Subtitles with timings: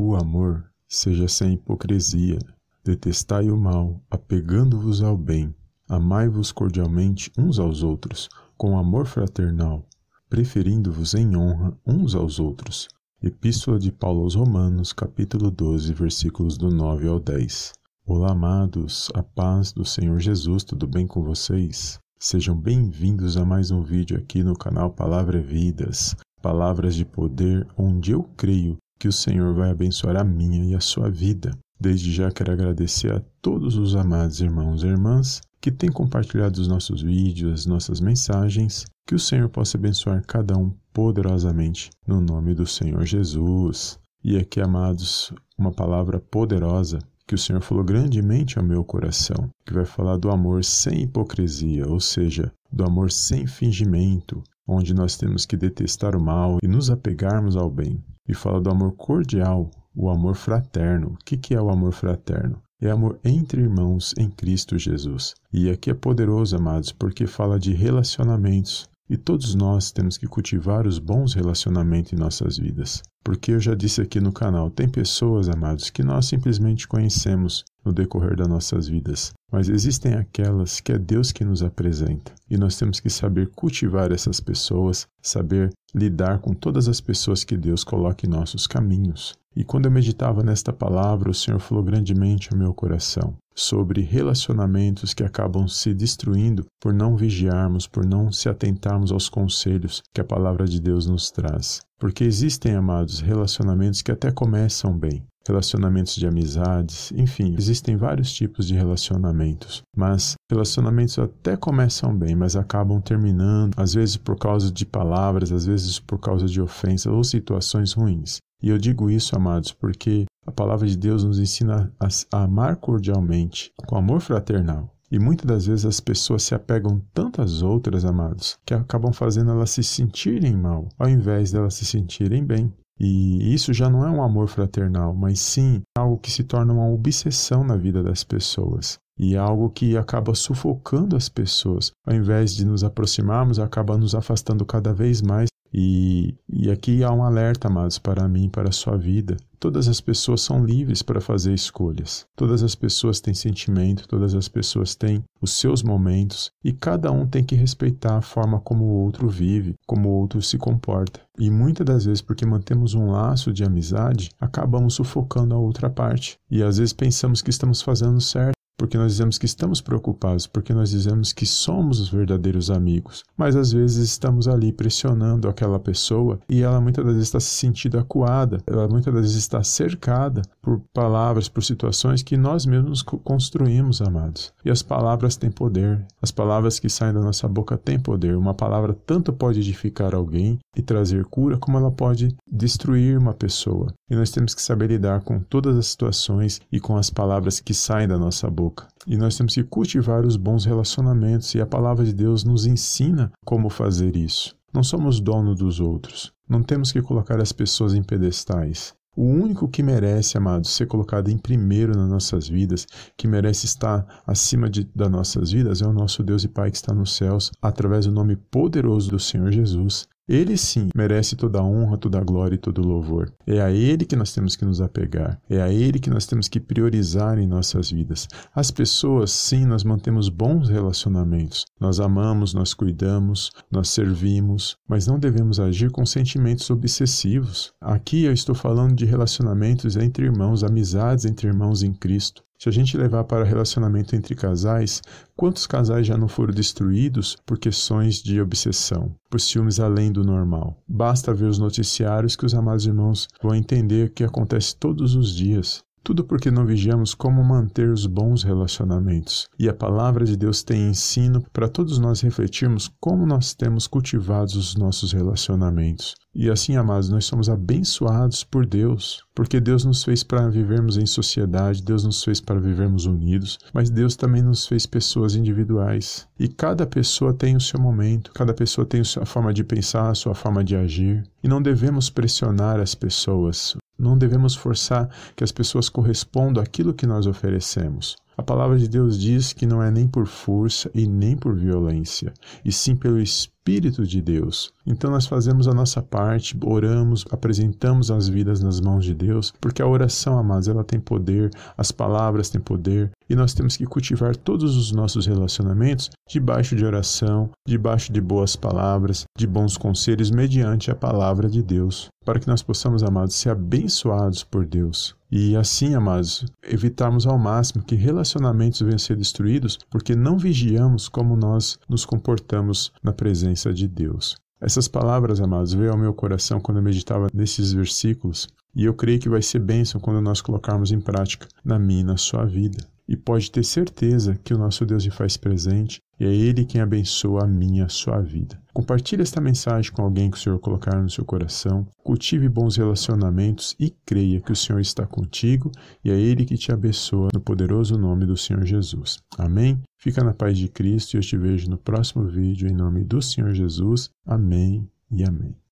[0.00, 2.38] O amor seja sem hipocrisia.
[2.84, 5.52] Detestai o mal, apegando-vos ao bem.
[5.88, 9.84] Amai-vos cordialmente uns aos outros, com amor fraternal,
[10.30, 12.86] preferindo-vos em honra uns aos outros.
[13.20, 17.72] Epístola de Paulo aos Romanos, capítulo 12, versículos do 9 ao 10.
[18.06, 21.98] Olá, amados, a paz do Senhor Jesus, tudo bem com vocês?
[22.20, 28.12] Sejam bem-vindos a mais um vídeo aqui no canal Palavra Vidas, palavras de poder, onde
[28.12, 31.56] eu creio que o Senhor vai abençoar a minha e a sua vida.
[31.80, 36.68] Desde já quero agradecer a todos os amados irmãos e irmãs que têm compartilhado os
[36.68, 38.84] nossos vídeos, as nossas mensagens.
[39.06, 43.98] Que o Senhor possa abençoar cada um poderosamente no nome do Senhor Jesus.
[44.22, 49.74] E aqui, amados, uma palavra poderosa que o Senhor falou grandemente ao meu coração, que
[49.74, 55.46] vai falar do amor sem hipocrisia, ou seja, do amor sem fingimento, onde nós temos
[55.46, 60.10] que detestar o mal e nos apegarmos ao bem e fala do amor cordial, o
[60.10, 61.14] amor fraterno.
[61.14, 62.62] O que, que é o amor fraterno?
[62.80, 65.34] É amor entre irmãos em Cristo Jesus.
[65.52, 68.88] E aqui é poderoso, amados, porque fala de relacionamentos.
[69.08, 73.02] E todos nós temos que cultivar os bons relacionamentos em nossas vidas.
[73.24, 77.92] Porque eu já disse aqui no canal, tem pessoas, amados, que nós simplesmente conhecemos no
[77.92, 82.32] decorrer das nossas vidas, mas existem aquelas que é Deus que nos apresenta.
[82.50, 87.56] E nós temos que saber cultivar essas pessoas, saber lidar com todas as pessoas que
[87.56, 89.34] Deus coloca em nossos caminhos.
[89.58, 95.12] E quando eu meditava nesta palavra, o Senhor falou grandemente ao meu coração sobre relacionamentos
[95.12, 100.24] que acabam se destruindo por não vigiarmos, por não se atentarmos aos conselhos que a
[100.24, 101.80] palavra de Deus nos traz.
[101.98, 108.68] Porque existem, amados, relacionamentos que até começam bem, relacionamentos de amizades, enfim, existem vários tipos
[108.68, 114.86] de relacionamentos, mas relacionamentos até começam bem, mas acabam terminando, às vezes por causa de
[114.86, 118.38] palavras, às vezes por causa de ofensas ou situações ruins.
[118.62, 123.72] E eu digo isso, amados, porque a palavra de Deus nos ensina a, amar cordialmente,
[123.86, 124.92] com amor fraternal.
[125.10, 129.50] E muitas das vezes as pessoas se apegam tanto às outras, amados, que acabam fazendo
[129.50, 132.72] elas se sentirem mal, ao invés de elas se sentirem bem.
[133.00, 136.88] E isso já não é um amor fraternal, mas sim algo que se torna uma
[136.88, 138.98] obsessão na vida das pessoas.
[139.18, 141.92] E é algo que acaba sufocando as pessoas.
[142.06, 147.12] Ao invés de nos aproximarmos, acaba nos afastando cada vez mais e, e aqui há
[147.12, 149.36] um alerta, amados, para mim para a sua vida.
[149.60, 152.24] Todas as pessoas são livres para fazer escolhas.
[152.36, 157.26] Todas as pessoas têm sentimento, todas as pessoas têm os seus momentos e cada um
[157.26, 161.20] tem que respeitar a forma como o outro vive, como o outro se comporta.
[161.38, 166.38] E muitas das vezes, porque mantemos um laço de amizade, acabamos sufocando a outra parte.
[166.48, 170.72] E às vezes pensamos que estamos fazendo certo porque nós dizemos que estamos preocupados, porque
[170.72, 176.38] nós dizemos que somos os verdadeiros amigos, mas às vezes estamos ali pressionando aquela pessoa
[176.48, 180.42] e ela muitas das vezes está se sentindo acuada, ela muitas das vezes está cercada
[180.62, 184.52] por palavras, por situações que nós mesmos construímos, amados.
[184.64, 188.36] E as palavras têm poder, as palavras que saem da nossa boca têm poder.
[188.36, 193.92] Uma palavra tanto pode edificar alguém e trazer cura, como ela pode destruir uma pessoa.
[194.08, 197.74] E nós temos que saber lidar com todas as situações e com as palavras que
[197.74, 198.86] saem da nossa boca boca.
[199.06, 203.32] E nós temos que cultivar os bons relacionamentos, e a palavra de Deus nos ensina
[203.44, 204.54] como fazer isso.
[204.72, 206.32] Não somos dono dos outros.
[206.48, 208.94] Não temos que colocar as pessoas em pedestais.
[209.16, 212.86] O único que merece, amados, ser colocado em primeiro nas nossas vidas,
[213.16, 216.76] que merece estar acima de, das nossas vidas, é o nosso Deus e Pai que
[216.76, 220.06] está nos céus, através do nome poderoso do Senhor Jesus.
[220.28, 223.32] Ele sim merece toda a honra, toda a glória e todo o louvor.
[223.46, 225.40] É a Ele que nós temos que nos apegar.
[225.48, 228.28] É a Ele que nós temos que priorizar em nossas vidas.
[228.54, 231.64] As pessoas, sim, nós mantemos bons relacionamentos.
[231.80, 237.72] Nós amamos, nós cuidamos, nós servimos, mas não devemos agir com sentimentos obsessivos.
[237.80, 242.42] Aqui eu estou falando de relacionamentos entre irmãos, amizades entre irmãos em Cristo.
[242.60, 245.00] Se a gente levar para relacionamento entre casais,
[245.36, 250.76] quantos casais já não foram destruídos por questões de obsessão, por ciúmes além do normal?
[250.88, 255.84] Basta ver os noticiários que os amados irmãos vão entender que acontece todos os dias.
[256.02, 259.48] Tudo porque não vigiamos como manter os bons relacionamentos.
[259.56, 264.56] E a palavra de Deus tem ensino para todos nós refletirmos como nós temos cultivados
[264.56, 266.14] os nossos relacionamentos.
[266.40, 271.04] E assim, amados, nós somos abençoados por Deus, porque Deus nos fez para vivermos em
[271.04, 276.28] sociedade, Deus nos fez para vivermos unidos, mas Deus também nos fez pessoas individuais.
[276.38, 280.10] E cada pessoa tem o seu momento, cada pessoa tem a sua forma de pensar,
[280.10, 281.24] a sua forma de agir.
[281.42, 283.76] E não devemos pressionar as pessoas.
[283.98, 288.14] Não devemos forçar que as pessoas correspondam àquilo que nós oferecemos.
[288.36, 292.32] A palavra de Deus diz que não é nem por força e nem por violência,
[292.64, 294.72] e sim pelo Espírito Espírito de Deus.
[294.86, 299.82] Então nós fazemos a nossa parte, oramos, apresentamos as vidas nas mãos de Deus, porque
[299.82, 304.34] a oração, amados, ela tem poder, as palavras têm poder, e nós temos que cultivar
[304.34, 310.90] todos os nossos relacionamentos debaixo de oração, debaixo de boas palavras, de bons conselhos, mediante
[310.90, 315.14] a palavra de Deus, para que nós possamos, amados, ser abençoados por Deus.
[315.30, 321.06] E assim, amados, evitarmos ao máximo que relacionamentos venham a ser destruídos porque não vigiamos
[321.06, 323.12] como nós nos comportamos na
[323.58, 324.36] presença de Deus.
[324.60, 329.18] Essas palavras, amados, veio ao meu coração quando eu meditava nesses versículos, e eu creio
[329.18, 332.78] que vai ser bênção quando nós colocarmos em prática na minha e na sua vida
[333.08, 336.80] e pode ter certeza que o nosso Deus lhe faz presente e é Ele quem
[336.80, 338.60] abençoa a minha, a sua vida.
[338.74, 343.74] Compartilhe esta mensagem com alguém que o Senhor colocar no seu coração, cultive bons relacionamentos
[343.78, 345.72] e creia que o Senhor está contigo
[346.04, 349.18] e é Ele que te abençoa no poderoso nome do Senhor Jesus.
[349.38, 349.80] Amém?
[349.96, 353.22] Fica na paz de Cristo e eu te vejo no próximo vídeo em nome do
[353.22, 354.10] Senhor Jesus.
[354.26, 355.67] Amém e amém.